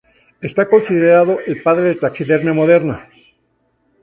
[0.41, 3.07] Está considerado el padre de taxidermia moderna.